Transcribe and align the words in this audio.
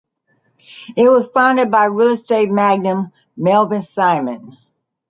It 0.97 1.07
was 1.09 1.27
founded 1.31 1.69
by 1.69 1.85
real 1.85 2.15
estate 2.15 2.49
magnate 2.49 3.11
Melvin 3.37 3.83
Simon. 3.83 4.57